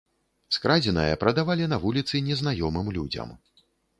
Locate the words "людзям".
2.99-3.37